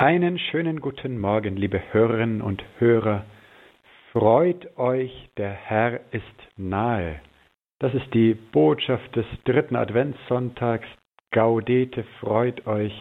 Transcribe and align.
Einen 0.00 0.38
schönen 0.38 0.80
guten 0.80 1.18
Morgen, 1.18 1.56
liebe 1.56 1.82
Hörerinnen 1.90 2.40
und 2.40 2.62
Hörer. 2.78 3.24
Freut 4.12 4.78
euch, 4.78 5.28
der 5.36 5.50
Herr 5.50 5.98
ist 6.12 6.22
nahe. 6.56 7.16
Das 7.80 7.92
ist 7.94 8.14
die 8.14 8.34
Botschaft 8.34 9.16
des 9.16 9.26
dritten 9.42 9.74
Adventssonntags. 9.74 10.86
Gaudete, 11.32 12.04
freut 12.20 12.64
euch. 12.68 12.92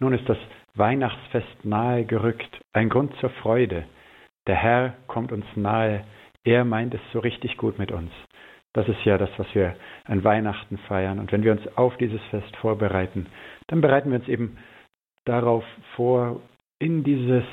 Nun 0.00 0.12
ist 0.12 0.28
das 0.28 0.36
Weihnachtsfest 0.74 1.64
nahe 1.64 2.04
gerückt. 2.04 2.60
Ein 2.74 2.90
Grund 2.90 3.16
zur 3.20 3.30
Freude. 3.30 3.86
Der 4.46 4.56
Herr 4.56 4.92
kommt 5.06 5.32
uns 5.32 5.46
nahe. 5.56 6.04
Er 6.44 6.66
meint 6.66 6.92
es 6.92 7.00
so 7.14 7.20
richtig 7.20 7.56
gut 7.56 7.78
mit 7.78 7.90
uns. 7.90 8.12
Das 8.74 8.86
ist 8.86 9.02
ja 9.06 9.16
das, 9.16 9.30
was 9.38 9.46
wir 9.54 9.76
an 10.04 10.24
Weihnachten 10.24 10.76
feiern. 10.76 11.20
Und 11.20 11.32
wenn 11.32 11.42
wir 11.42 11.52
uns 11.52 11.66
auf 11.78 11.96
dieses 11.96 12.20
Fest 12.24 12.54
vorbereiten, 12.56 13.28
dann 13.68 13.80
bereiten 13.80 14.10
wir 14.10 14.18
uns 14.18 14.28
eben 14.28 14.58
darauf 15.24 15.64
vor, 15.96 16.40
in 16.78 17.04
dieses, 17.04 17.44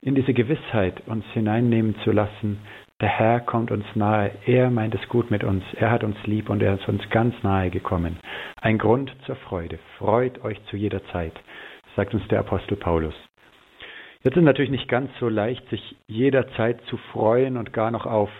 in 0.00 0.14
diese 0.14 0.32
Gewissheit 0.34 1.02
uns 1.06 1.24
hineinnehmen 1.32 1.96
zu 2.04 2.12
lassen, 2.12 2.58
der 3.00 3.08
Herr 3.08 3.40
kommt 3.40 3.70
uns 3.70 3.84
nahe, 3.94 4.32
er 4.46 4.70
meint 4.70 4.94
es 4.94 5.08
gut 5.08 5.30
mit 5.30 5.44
uns, 5.44 5.62
er 5.76 5.90
hat 5.90 6.02
uns 6.02 6.16
lieb 6.24 6.50
und 6.50 6.62
er 6.62 6.74
ist 6.74 6.88
uns 6.88 7.08
ganz 7.10 7.34
nahe 7.44 7.70
gekommen. 7.70 8.18
Ein 8.60 8.78
Grund 8.78 9.14
zur 9.24 9.36
Freude. 9.36 9.78
Freut 9.98 10.42
euch 10.42 10.58
zu 10.66 10.76
jeder 10.76 11.04
Zeit, 11.12 11.32
sagt 11.94 12.12
uns 12.12 12.26
der 12.28 12.40
Apostel 12.40 12.76
Paulus. 12.76 13.14
Jetzt 14.24 14.34
ist 14.34 14.38
es 14.38 14.44
natürlich 14.44 14.72
nicht 14.72 14.88
ganz 14.88 15.10
so 15.20 15.28
leicht, 15.28 15.68
sich 15.70 15.96
jederzeit 16.08 16.80
zu 16.86 16.96
freuen 17.12 17.56
und 17.56 17.72
gar 17.72 17.92
noch 17.92 18.04
auf 18.04 18.30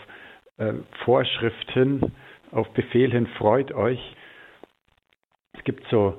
äh, 0.56 0.72
Vorschriften, 1.04 2.12
auf 2.50 2.68
Befehl 2.70 3.12
hin, 3.12 3.28
freut 3.38 3.70
euch. 3.70 4.00
Es 5.56 5.62
gibt 5.62 5.86
so 5.88 6.18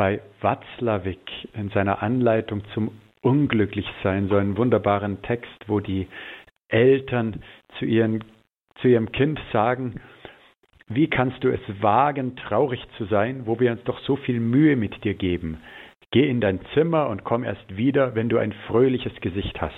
bei 0.00 0.22
Watzlawick 0.40 1.20
in 1.52 1.68
seiner 1.68 2.02
Anleitung 2.02 2.62
zum 2.72 2.90
Unglücklichsein 3.20 4.30
so 4.30 4.36
einen 4.36 4.56
wunderbaren 4.56 5.20
Text, 5.20 5.52
wo 5.66 5.80
die 5.80 6.08
Eltern 6.68 7.42
zu, 7.78 7.84
ihren, 7.84 8.24
zu 8.80 8.88
ihrem 8.88 9.12
Kind 9.12 9.38
sagen, 9.52 10.00
wie 10.88 11.10
kannst 11.10 11.44
du 11.44 11.50
es 11.50 11.60
wagen, 11.82 12.34
traurig 12.36 12.80
zu 12.96 13.04
sein, 13.04 13.42
wo 13.44 13.60
wir 13.60 13.72
uns 13.72 13.84
doch 13.84 14.00
so 14.00 14.16
viel 14.16 14.40
Mühe 14.40 14.74
mit 14.74 15.04
dir 15.04 15.12
geben? 15.12 15.60
Geh 16.12 16.30
in 16.30 16.40
dein 16.40 16.60
Zimmer 16.72 17.10
und 17.10 17.24
komm 17.24 17.44
erst 17.44 17.76
wieder, 17.76 18.14
wenn 18.14 18.30
du 18.30 18.38
ein 18.38 18.54
fröhliches 18.68 19.12
Gesicht 19.20 19.60
hast. 19.60 19.74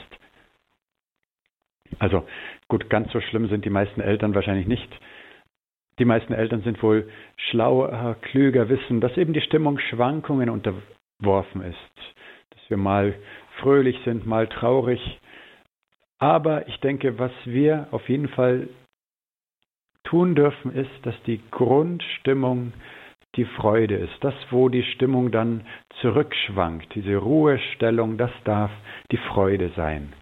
Also 1.98 2.25
gut, 2.69 2.88
ganz 2.88 3.10
so 3.10 3.20
schlimm 3.20 3.48
sind 3.48 3.64
die 3.64 3.70
meisten 3.70 4.00
Eltern 4.00 4.36
wahrscheinlich 4.36 4.69
nicht. 4.69 4.88
Die 6.03 6.06
meisten 6.06 6.33
Eltern 6.33 6.62
sind 6.62 6.83
wohl 6.83 7.08
schlauer, 7.36 8.17
klüger, 8.22 8.69
wissen, 8.69 9.00
dass 9.00 9.17
eben 9.17 9.33
die 9.33 9.41
Stimmung 9.41 9.78
Schwankungen 9.78 10.50
unterworfen 10.50 11.62
ist. 11.62 12.17
Dass 12.50 12.70
wir 12.70 12.77
mal 12.77 13.14
fröhlich 13.61 13.97
sind, 14.05 14.27
mal 14.27 14.48
traurig. 14.48 15.00
Aber 16.19 16.67
ich 16.67 16.77
denke, 16.81 17.20
was 17.20 17.31
wir 17.44 17.86
auf 17.92 18.09
jeden 18.09 18.27
Fall 18.27 18.69
tun 20.03 20.34
dürfen, 20.34 20.75
ist, 20.75 20.91
dass 21.05 21.14
die 21.22 21.41
Grundstimmung 21.53 22.72
die 23.37 23.44
Freude 23.44 23.94
ist. 23.94 24.14
Das, 24.22 24.34
wo 24.50 24.69
die 24.69 24.83
Stimmung 24.83 25.31
dann 25.31 25.64
zurückschwankt, 26.00 26.92
diese 26.97 27.14
Ruhestellung, 27.14 28.19
das 28.19 28.33
darf 28.42 28.72
die 29.12 29.19
Freude 29.19 29.70
sein. 29.77 30.14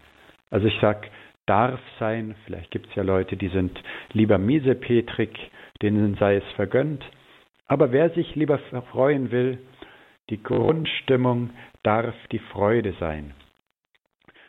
Also 0.51 0.67
ich 0.67 0.79
sage, 0.79 1.07
darf 1.51 1.81
sein, 1.99 2.33
vielleicht 2.45 2.71
gibt 2.71 2.87
es 2.87 2.95
ja 2.95 3.03
Leute, 3.03 3.35
die 3.35 3.49
sind 3.49 3.77
lieber 4.13 4.37
miesepetrig, 4.37 5.51
denen 5.81 6.15
sei 6.15 6.37
es 6.37 6.45
vergönnt. 6.55 7.03
Aber 7.67 7.91
wer 7.91 8.09
sich 8.11 8.35
lieber 8.35 8.57
freuen 8.93 9.31
will, 9.31 9.57
die 10.29 10.41
Grundstimmung 10.41 11.49
darf 11.83 12.15
die 12.31 12.39
Freude 12.39 12.93
sein. 13.01 13.33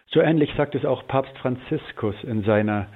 So 0.06 0.20
ähnlich 0.20 0.55
sagt 0.56 0.77
es 0.77 0.84
auch 0.84 1.08
Papst 1.08 1.36
Franziskus 1.39 2.14
in 2.23 2.45
seiner 2.45 2.86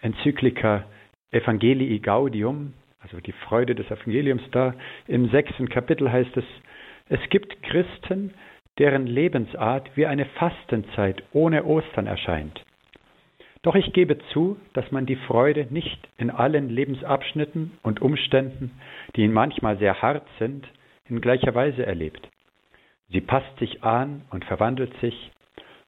Enzyklika 0.00 0.86
Evangelii 1.30 1.98
Gaudium, 1.98 2.72
also 3.00 3.20
die 3.20 3.32
Freude 3.46 3.74
des 3.74 3.90
Evangeliums 3.90 4.42
da. 4.52 4.72
Im 5.06 5.28
sechsten 5.28 5.68
Kapitel 5.68 6.10
heißt 6.10 6.34
es, 6.34 6.44
es 7.10 7.20
gibt 7.28 7.62
Christen, 7.64 8.32
deren 8.78 9.06
Lebensart 9.06 9.94
wie 9.98 10.06
eine 10.06 10.24
Fastenzeit 10.24 11.22
ohne 11.34 11.66
Ostern 11.66 12.06
erscheint. 12.06 12.64
Doch 13.62 13.74
ich 13.74 13.92
gebe 13.92 14.18
zu, 14.32 14.56
dass 14.72 14.90
man 14.90 15.04
die 15.04 15.16
Freude 15.16 15.66
nicht 15.70 16.08
in 16.16 16.30
allen 16.30 16.70
Lebensabschnitten 16.70 17.72
und 17.82 18.00
Umständen, 18.00 18.70
die 19.16 19.28
manchmal 19.28 19.76
sehr 19.78 20.00
hart 20.00 20.26
sind, 20.38 20.66
in 21.08 21.20
gleicher 21.20 21.54
Weise 21.54 21.84
erlebt. 21.84 22.26
Sie 23.08 23.20
passt 23.20 23.58
sich 23.58 23.82
an 23.82 24.22
und 24.30 24.44
verwandelt 24.44 24.92
sich 25.00 25.30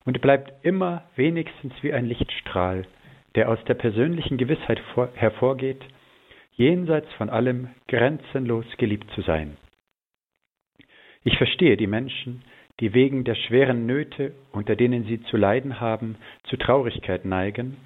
und 0.05 0.21
bleibt 0.21 0.53
immer 0.65 1.05
wenigstens 1.17 1.73
wie 1.83 1.93
ein 1.93 2.07
Lichtstrahl, 2.07 2.87
der 3.37 3.49
aus 3.49 3.63
der 3.65 3.75
persönlichen 3.75 4.37
Gewissheit 4.37 4.81
vor, 4.93 5.09
hervorgeht, 5.15 5.81
jenseits 6.53 7.11
von 7.15 7.31
allem 7.31 7.71
grenzenlos 7.89 8.67
geliebt 8.77 9.11
zu 9.15 9.23
sein. 9.23 9.57
Ich 11.25 11.39
verstehe 11.39 11.77
die 11.77 11.87
Menschen, 11.87 12.43
die 12.83 12.95
wegen 12.95 13.23
der 13.23 13.37
schweren 13.37 13.87
Nöte, 13.87 14.33
unter 14.51 14.75
denen 14.75 15.05
sie 15.05 15.23
zu 15.23 15.37
leiden 15.37 15.79
haben, 15.79 16.17
zu 16.43 16.57
Traurigkeit 16.57 17.25
neigen, 17.25 17.77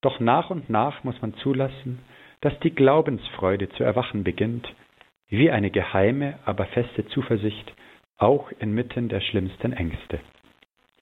doch 0.00 0.20
nach 0.20 0.48
und 0.48 0.70
nach 0.70 1.04
muss 1.04 1.20
man 1.20 1.34
zulassen, 1.34 1.98
dass 2.40 2.58
die 2.60 2.74
Glaubensfreude 2.74 3.68
zu 3.68 3.84
erwachen 3.84 4.24
beginnt, 4.24 4.66
wie 5.28 5.50
eine 5.50 5.70
geheime, 5.70 6.38
aber 6.46 6.64
feste 6.64 7.06
Zuversicht, 7.08 7.74
auch 8.16 8.50
inmitten 8.58 9.10
der 9.10 9.20
schlimmsten 9.20 9.74
Ängste. 9.74 10.18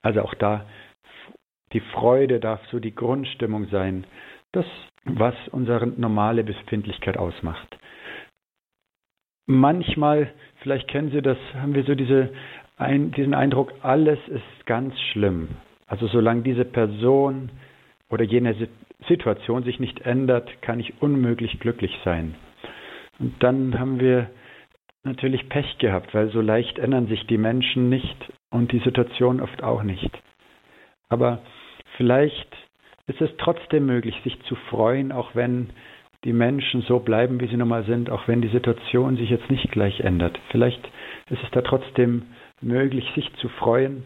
Also 0.02 0.22
auch 0.22 0.34
da, 0.34 0.66
die 1.72 1.80
Freude 1.80 2.40
darf 2.40 2.60
so 2.72 2.80
die 2.80 2.96
Grundstimmung 2.96 3.68
sein, 3.68 4.08
das, 4.50 4.66
was 5.04 5.36
unsere 5.52 5.86
normale 5.86 6.42
Befindlichkeit 6.42 7.16
ausmacht. 7.16 7.78
Manchmal, 9.46 10.32
vielleicht 10.62 10.88
kennen 10.88 11.12
Sie 11.12 11.22
das, 11.22 11.38
haben 11.54 11.74
wir 11.76 11.84
so 11.84 11.94
diese 11.94 12.30
ein, 12.76 13.10
diesen 13.12 13.34
Eindruck, 13.34 13.72
alles 13.82 14.18
ist 14.28 14.66
ganz 14.66 14.98
schlimm. 15.12 15.48
Also 15.86 16.06
solange 16.08 16.42
diese 16.42 16.64
Person 16.64 17.50
oder 18.10 18.24
jene 18.24 18.54
Situation 19.08 19.62
sich 19.62 19.80
nicht 19.80 20.00
ändert, 20.00 20.62
kann 20.62 20.80
ich 20.80 21.00
unmöglich 21.00 21.58
glücklich 21.60 21.96
sein. 22.04 22.34
Und 23.18 23.42
dann 23.42 23.78
haben 23.78 24.00
wir 24.00 24.30
natürlich 25.04 25.48
Pech 25.48 25.78
gehabt, 25.78 26.14
weil 26.14 26.30
so 26.30 26.40
leicht 26.40 26.78
ändern 26.78 27.06
sich 27.06 27.26
die 27.26 27.38
Menschen 27.38 27.88
nicht 27.88 28.32
und 28.50 28.72
die 28.72 28.80
Situation 28.80 29.40
oft 29.40 29.62
auch 29.62 29.82
nicht. 29.82 30.10
Aber 31.08 31.40
vielleicht 31.96 32.48
ist 33.06 33.20
es 33.20 33.30
trotzdem 33.38 33.86
möglich, 33.86 34.20
sich 34.24 34.40
zu 34.42 34.56
freuen, 34.68 35.12
auch 35.12 35.34
wenn 35.34 35.70
die 36.24 36.32
Menschen 36.32 36.82
so 36.82 36.98
bleiben, 36.98 37.40
wie 37.40 37.46
sie 37.46 37.56
nun 37.56 37.68
mal 37.68 37.84
sind, 37.84 38.10
auch 38.10 38.26
wenn 38.26 38.42
die 38.42 38.48
Situation 38.48 39.16
sich 39.16 39.30
jetzt 39.30 39.48
nicht 39.48 39.70
gleich 39.70 40.00
ändert. 40.00 40.38
Vielleicht 40.50 40.84
ist 41.30 41.42
es 41.42 41.50
da 41.52 41.62
trotzdem 41.62 42.22
möglich, 42.60 43.04
sich 43.14 43.32
zu 43.36 43.48
freuen. 43.48 44.04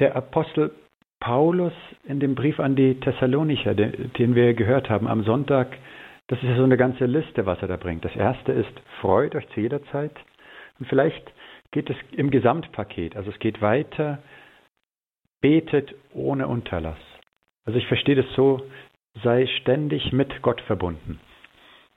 Der 0.00 0.14
Apostel 0.16 0.72
Paulus 1.20 1.72
in 2.04 2.20
dem 2.20 2.34
Brief 2.34 2.60
an 2.60 2.76
die 2.76 3.00
Thessalonicher, 3.00 3.74
den 3.74 4.34
wir 4.34 4.54
gehört 4.54 4.88
haben 4.88 5.08
am 5.08 5.24
Sonntag, 5.24 5.76
das 6.28 6.38
ist 6.42 6.48
ja 6.48 6.56
so 6.56 6.64
eine 6.64 6.76
ganze 6.76 7.06
Liste, 7.06 7.46
was 7.46 7.60
er 7.62 7.68
da 7.68 7.76
bringt. 7.76 8.04
Das 8.04 8.14
erste 8.14 8.52
ist, 8.52 8.70
freut 9.00 9.34
euch 9.34 9.48
zu 9.50 9.60
jeder 9.60 9.82
Zeit. 9.86 10.12
Und 10.78 10.86
vielleicht 10.86 11.32
geht 11.72 11.90
es 11.90 11.96
im 12.12 12.30
Gesamtpaket. 12.30 13.16
Also 13.16 13.30
es 13.30 13.38
geht 13.38 13.60
weiter, 13.60 14.22
betet 15.40 15.94
ohne 16.12 16.46
Unterlass. 16.46 16.98
Also 17.64 17.78
ich 17.78 17.86
verstehe 17.86 18.14
das 18.14 18.26
so, 18.36 18.62
sei 19.22 19.46
ständig 19.60 20.12
mit 20.12 20.42
Gott 20.42 20.60
verbunden. 20.62 21.18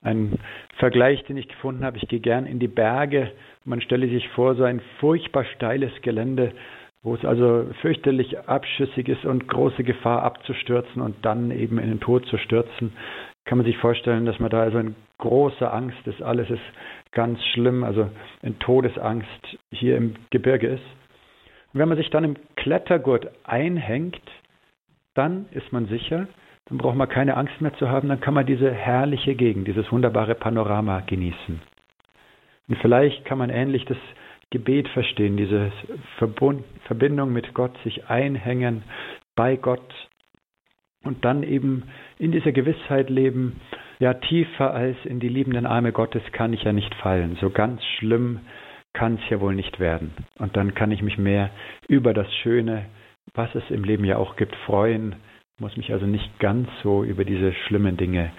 Ein 0.02 0.40
Vergleich, 0.78 1.24
den 1.26 1.38
ich 1.38 1.48
gefunden 1.48 1.86
habe, 1.86 1.98
ich 1.98 2.08
gehe 2.08 2.20
gern 2.20 2.46
in 2.46 2.60
die 2.60 2.68
Berge. 2.68 3.32
Man 3.66 3.82
stelle 3.82 4.08
sich 4.08 4.28
vor, 4.30 4.56
so 4.56 4.64
ein 4.64 4.82
furchtbar 5.00 5.46
steiles 5.56 5.92
Gelände, 6.02 6.54
wo 7.04 7.14
es 7.14 7.24
also 7.24 7.68
fürchterlich 7.82 8.40
abschüssig 8.48 9.08
ist 9.08 9.26
und 9.26 9.48
große 9.48 9.84
Gefahr 9.84 10.24
abzustürzen 10.24 11.02
und 11.02 11.24
dann 11.24 11.52
eben 11.52 11.78
in 11.78 11.90
den 11.90 12.00
Tod 12.00 12.26
zu 12.26 12.38
stürzen. 12.38 12.94
Kann 13.46 13.58
man 13.58 13.66
sich 13.66 13.78
vorstellen, 13.78 14.26
dass 14.26 14.40
man 14.40 14.50
da 14.50 14.62
also 14.62 14.80
in 14.80 14.96
großer 15.18 15.72
Angst 15.72 16.06
ist, 16.06 16.22
alles 16.22 16.50
ist 16.50 16.62
ganz 17.12 17.44
schlimm, 17.54 17.84
also 17.84 18.10
in 18.42 18.58
Todesangst 18.60 19.58
hier 19.72 19.98
im 19.98 20.16
Gebirge 20.32 20.68
ist. 20.68 20.84
Und 21.74 21.80
wenn 21.80 21.90
man 21.90 21.98
sich 21.98 22.10
dann 22.10 22.24
im 22.24 22.36
Klettergurt 22.56 23.28
einhängt, 23.44 24.22
dann 25.14 25.46
ist 25.52 25.72
man 25.72 25.88
sicher, 25.88 26.28
dann 26.66 26.78
braucht 26.78 26.96
man 26.96 27.10
keine 27.10 27.38
Angst 27.38 27.60
mehr 27.62 27.74
zu 27.76 27.90
haben, 27.90 28.10
dann 28.10 28.22
kann 28.22 28.34
man 28.34 28.46
diese 28.46 28.72
herrliche 28.72 29.36
Gegend, 29.36 29.68
dieses 29.68 29.92
wunderbare 29.92 30.36
Panorama 30.36 31.02
genießen. 31.02 31.62
Und 32.68 32.78
vielleicht 32.80 33.26
kann 33.26 33.38
man 33.38 33.50
ähnlich 33.50 33.86
das 33.86 33.98
Gebet 34.52 34.88
verstehen, 34.90 35.38
diese 35.38 35.72
Verbund, 36.18 36.64
Verbindung 36.86 37.34
mit 37.34 37.54
Gott, 37.54 37.78
sich 37.84 38.10
einhängen 38.10 38.84
bei 39.36 39.56
Gott 39.56 39.94
und 41.04 41.26
dann 41.26 41.44
eben 41.44 41.84
in 42.20 42.32
dieser 42.32 42.52
Gewissheit 42.52 43.10
leben, 43.10 43.60
ja 44.00 44.14
tiefer 44.14 44.74
als 44.74 44.98
in 45.06 45.20
die 45.20 45.30
liebenden 45.30 45.66
Arme 45.66 45.92
Gottes 45.92 46.24
kann 46.32 46.54
ich 46.54 46.64
ja 46.64 46.74
nicht 46.74 46.94
fallen. 46.96 47.38
So 47.40 47.50
ganz 47.50 47.84
schlimm 47.98 48.40
kann 48.94 49.16
es 49.16 49.30
ja 49.30 49.40
wohl 49.40 49.56
nicht 49.56 49.80
werden. 49.80 50.14
Und 50.38 50.58
dann 50.58 50.76
kann 50.76 50.92
ich 50.92 51.02
mich 51.02 51.18
mehr 51.18 51.50
über 51.88 52.14
das 52.14 52.32
Schöne, 52.42 52.86
was 53.34 53.54
es 53.56 53.64
im 53.70 53.84
Leben 53.84 54.04
ja 54.04 54.18
auch 54.18 54.36
gibt, 54.36 54.56
freuen, 54.66 55.16
muss 55.62 55.78
mich 55.78 55.94
also 55.94 56.08
nicht 56.08 56.40
ganz 56.40 56.68
so 56.82 57.04
über 57.04 57.24
diese 57.24 57.54
schlimmen 57.54 57.96
Dinge 57.96 58.32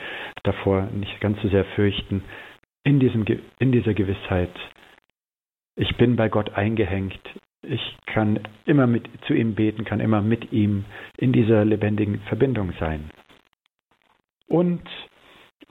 davor 0.42 0.88
nicht 0.92 1.20
ganz 1.20 1.40
so 1.40 1.48
sehr 1.48 1.64
fürchten. 1.76 2.22
In, 2.84 2.98
diesem, 2.98 3.24
in 3.60 3.70
dieser 3.70 3.94
Gewissheit, 3.94 4.50
ich 5.76 5.96
bin 5.96 6.16
bei 6.16 6.28
Gott 6.28 6.50
eingehängt, 6.54 7.20
ich 7.62 7.96
kann 8.06 8.40
immer 8.66 8.88
mit 8.88 9.08
zu 9.28 9.34
ihm 9.34 9.54
beten, 9.54 9.84
kann 9.84 10.00
immer 10.00 10.20
mit 10.20 10.52
ihm 10.52 10.84
in 11.16 11.32
dieser 11.32 11.64
lebendigen 11.64 12.18
Verbindung 12.22 12.72
sein. 12.80 13.08
Und 14.48 14.82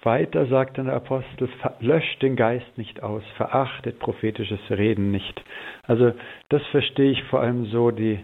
weiter 0.04 0.46
sagt 0.48 0.78
der 0.78 0.94
Apostel, 0.94 1.50
löscht 1.82 2.22
den 2.22 2.38
Geist 2.38 2.78
nicht 2.78 3.04
aus, 3.04 3.24
verachtet 3.36 4.00
prophetisches 4.00 4.62
Reden 4.70 5.12
nicht. 5.12 5.44
Also 5.84 6.14
das 6.48 6.66
verstehe 6.68 7.12
ich 7.12 7.22
vor 7.26 7.42
allem 7.42 7.66
so, 7.66 7.92
die 7.92 8.20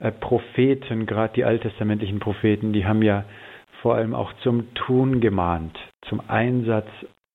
äh, 0.00 0.10
Propheten, 0.10 1.06
gerade 1.06 1.34
die 1.34 1.44
alttestamentlichen 1.44 2.18
Propheten, 2.18 2.72
die 2.72 2.86
haben 2.86 3.02
ja 3.02 3.24
vor 3.82 3.94
allem 3.94 4.14
auch 4.14 4.32
zum 4.42 4.74
Tun 4.74 5.20
gemahnt, 5.20 5.78
zum 6.08 6.20
Einsatz, 6.28 6.88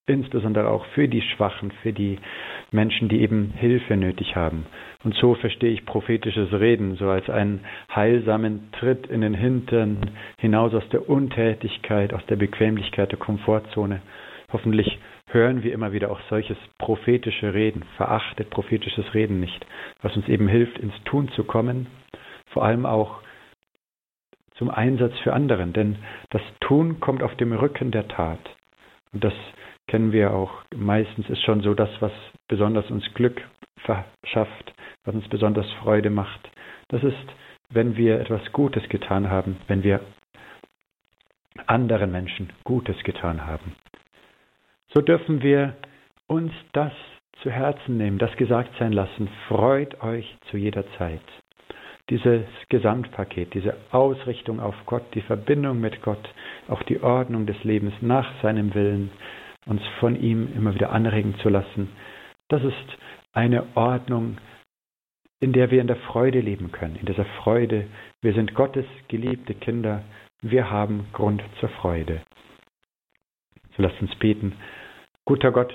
insbesondere 0.08 0.70
auch 0.70 0.86
für 0.94 1.08
die 1.08 1.22
Schwachen, 1.22 1.72
für 1.82 1.94
die 1.94 2.20
Menschen, 2.72 3.10
die 3.10 3.22
eben 3.22 3.54
Hilfe 3.56 3.98
nötig 3.98 4.36
haben. 4.36 4.66
Und 5.04 5.16
so 5.16 5.34
verstehe 5.36 5.72
ich 5.72 5.86
prophetisches 5.86 6.52
Reden, 6.52 6.96
so 6.96 7.10
als 7.10 7.30
einen 7.30 7.62
heilsamen 7.94 8.72
Tritt 8.74 9.08
in 9.08 9.22
den 9.22 9.34
Hintern, 9.34 10.12
hinaus 10.38 10.74
aus 10.74 10.88
der 10.90 11.10
Untätigkeit, 11.10 12.14
aus 12.14 12.26
der 12.28 12.36
Bequemlichkeit 12.36 13.12
der 13.12 13.20
Komfortzone. 13.20 14.02
Hoffentlich 14.52 15.00
hören 15.28 15.64
wir 15.64 15.74
immer 15.74 15.92
wieder 15.92 16.12
auch 16.12 16.20
solches 16.30 16.58
prophetische 16.78 17.54
Reden, 17.54 17.84
verachtet 17.98 18.52
prophetisches 18.52 19.14
Reden 19.14 19.40
nicht, 19.40 19.66
was 20.02 20.16
uns 20.16 20.28
eben 20.28 20.48
hilft, 20.48 20.78
ins 20.78 20.94
Tun 21.06 21.30
zu 21.30 21.44
kommen, 21.44 21.88
vor 22.56 22.64
allem 22.64 22.86
auch 22.86 23.20
zum 24.56 24.70
Einsatz 24.70 25.12
für 25.20 25.34
anderen, 25.34 25.74
denn 25.74 25.98
das 26.30 26.42
Tun 26.62 27.02
kommt 27.02 27.22
auf 27.22 27.36
dem 27.36 27.52
Rücken 27.52 27.92
der 27.92 28.08
Tat. 28.08 28.40
Und 29.12 29.26
das 29.26 29.34
kennen 29.88 30.14
wir 30.14 30.34
auch. 30.34 30.64
Meistens 30.74 31.30
ist 31.30 31.44
schon 31.44 31.60
so 31.62 31.74
das, 31.74 31.90
was 32.00 32.14
besonders 32.48 32.90
uns 32.90 33.04
Glück 33.14 33.42
verschafft, 33.80 34.74
was 35.04 35.16
uns 35.16 35.28
besonders 35.28 35.70
Freude 35.84 36.10
macht. 36.10 36.50
Das 36.88 37.04
ist, 37.04 37.28
wenn 37.72 37.98
wir 37.98 38.22
etwas 38.22 38.42
Gutes 38.54 38.88
getan 38.88 39.30
haben, 39.30 39.58
wenn 39.68 39.84
wir 39.84 40.00
anderen 41.68 42.14
Menschen 42.14 42.54
Gutes 42.64 42.96
getan 43.04 43.46
haben. 43.46 43.76
So 44.94 45.02
dürfen 45.02 45.42
wir 45.42 45.76
uns 46.28 46.54
das 46.72 46.94
zu 47.44 47.52
Herzen 47.52 47.98
nehmen, 47.98 48.18
das 48.18 48.34
gesagt 48.38 48.72
sein 48.80 48.94
lassen. 48.94 49.28
Freut 49.50 50.02
euch 50.02 50.38
zu 50.50 50.56
jeder 50.56 50.86
Zeit. 50.98 51.22
Dieses 52.10 52.46
Gesamtpaket, 52.70 53.54
diese 53.56 53.76
Ausrichtung 53.92 54.60
auf 54.60 54.76
Gott, 54.86 55.04
die 55.16 55.22
Verbindung 55.22 55.80
mit 55.80 56.02
Gott, 56.04 56.30
auch 56.68 56.84
die 56.84 57.02
Ordnung 57.02 57.48
des 57.48 57.64
Lebens 57.64 57.94
nach 58.02 58.30
seinem 58.42 58.76
Willen, 58.76 59.10
uns 59.66 59.82
von 60.00 60.16
ihm 60.16 60.54
immer 60.56 60.76
wieder 60.76 60.92
anregen 60.92 61.36
zu 61.40 61.50
lassen. 61.50 61.90
Das 62.48 62.64
ist 62.64 62.98
eine 63.34 63.66
Ordnung, 63.76 64.38
in 65.40 65.52
der 65.52 65.72
wir 65.72 65.82
in 65.82 65.88
der 65.88 65.96
Freude 65.96 66.40
leben 66.40 66.72
können, 66.72 66.96
in 66.96 67.06
dieser 67.06 67.26
Freude. 67.44 67.88
Wir 68.22 68.34
sind 68.34 68.54
Gottes 68.54 68.86
geliebte 69.08 69.56
Kinder, 69.56 70.04
wir 70.42 70.70
haben 70.70 71.08
Grund 71.12 71.44
zur 71.60 71.70
Freude. 71.70 72.22
So 73.76 73.84
lasst 73.84 74.02
uns 74.02 74.16
beten. 74.16 74.54
Guter 75.26 75.52
Gott, 75.52 75.74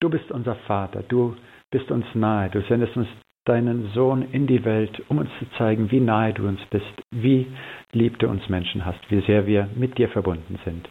du 0.00 0.08
bist 0.08 0.30
unser 0.30 0.54
Vater, 0.54 1.02
du 1.02 1.36
bist 1.70 1.90
uns 1.90 2.06
nahe, 2.14 2.48
du 2.48 2.62
sendest 2.62 2.96
uns 2.96 3.08
deinen 3.44 3.90
Sohn 3.94 4.22
in 4.32 4.46
die 4.46 4.64
Welt, 4.64 5.02
um 5.08 5.18
uns 5.18 5.30
zu 5.38 5.48
zeigen, 5.58 5.90
wie 5.90 6.00
nahe 6.00 6.32
du 6.32 6.46
uns 6.48 6.60
bist, 6.70 7.02
wie 7.10 7.46
lieb 7.92 8.18
du 8.18 8.28
uns 8.28 8.48
Menschen 8.48 8.84
hast, 8.84 9.00
wie 9.10 9.20
sehr 9.22 9.46
wir 9.46 9.68
mit 9.74 9.98
dir 9.98 10.08
verbunden 10.08 10.58
sind. 10.64 10.88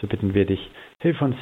So 0.00 0.06
bitten 0.06 0.34
wir 0.34 0.44
dich, 0.44 0.70
hilf 1.00 1.20
uns 1.22 1.36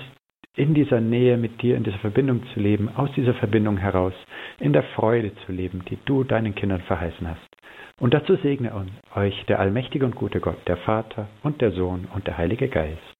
in 0.57 0.75
dieser 0.75 1.01
Nähe 1.01 1.37
mit 1.37 1.62
dir, 1.62 1.77
in 1.77 1.85
dieser 1.85 1.99
Verbindung 1.99 2.43
zu 2.53 2.61
leben, 2.61 2.89
aus 2.95 3.11
dieser 3.17 3.35
Verbindung 3.35 3.77
heraus, 3.79 4.12
in 4.59 4.73
der 4.73 4.83
Freude 4.83 5.33
zu 5.47 5.53
leben, 5.53 5.83
die 5.89 5.99
du 6.05 6.25
deinen 6.25 6.55
Kindern 6.55 6.81
verheißen 6.83 7.27
hast. 7.27 7.49
Und 7.99 8.15
dazu 8.15 8.37
segne 8.37 8.73
euch 9.15 9.45
der 9.47 9.61
allmächtige 9.61 10.05
und 10.05 10.17
gute 10.17 10.41
Gott, 10.41 10.59
der 10.67 10.79
Vater 10.79 11.29
und 11.43 11.61
der 11.61 11.71
Sohn 11.73 12.09
und 12.15 12.27
der 12.27 12.37
Heilige 12.37 12.69
Geist. 12.69 13.19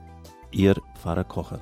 Ihr 0.51 0.75
Pfarrer 0.95 1.23
Kocher. 1.23 1.61